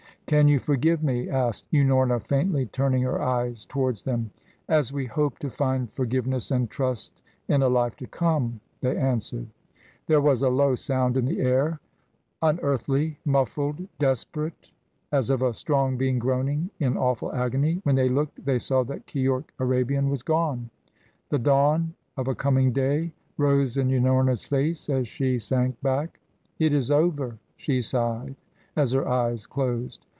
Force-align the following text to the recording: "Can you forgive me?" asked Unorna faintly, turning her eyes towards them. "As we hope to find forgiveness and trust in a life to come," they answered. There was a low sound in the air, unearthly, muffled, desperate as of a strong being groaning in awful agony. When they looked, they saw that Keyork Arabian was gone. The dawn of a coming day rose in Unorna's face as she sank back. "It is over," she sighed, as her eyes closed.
"Can 0.27 0.47
you 0.47 0.59
forgive 0.59 1.03
me?" 1.03 1.27
asked 1.29 1.65
Unorna 1.73 2.21
faintly, 2.25 2.65
turning 2.67 3.03
her 3.03 3.21
eyes 3.21 3.65
towards 3.65 4.03
them. 4.03 4.31
"As 4.69 4.93
we 4.93 5.05
hope 5.05 5.37
to 5.39 5.49
find 5.49 5.91
forgiveness 5.91 6.51
and 6.51 6.69
trust 6.69 7.21
in 7.49 7.61
a 7.61 7.67
life 7.67 7.97
to 7.97 8.07
come," 8.07 8.61
they 8.79 8.95
answered. 8.95 9.47
There 10.07 10.21
was 10.21 10.41
a 10.41 10.47
low 10.47 10.75
sound 10.75 11.17
in 11.17 11.25
the 11.25 11.41
air, 11.41 11.81
unearthly, 12.41 13.19
muffled, 13.25 13.85
desperate 13.99 14.69
as 15.11 15.29
of 15.29 15.41
a 15.41 15.53
strong 15.53 15.97
being 15.97 16.17
groaning 16.17 16.69
in 16.79 16.95
awful 16.95 17.33
agony. 17.33 17.81
When 17.83 17.95
they 17.97 18.07
looked, 18.07 18.45
they 18.45 18.57
saw 18.59 18.83
that 18.83 19.07
Keyork 19.07 19.49
Arabian 19.59 20.09
was 20.09 20.23
gone. 20.23 20.69
The 21.27 21.39
dawn 21.39 21.93
of 22.15 22.29
a 22.29 22.35
coming 22.35 22.71
day 22.71 23.11
rose 23.35 23.75
in 23.75 23.89
Unorna's 23.89 24.45
face 24.45 24.89
as 24.89 25.09
she 25.09 25.39
sank 25.39 25.81
back. 25.81 26.21
"It 26.57 26.71
is 26.71 26.89
over," 26.89 27.37
she 27.57 27.81
sighed, 27.81 28.37
as 28.77 28.93
her 28.93 29.05
eyes 29.05 29.45
closed. 29.45 30.05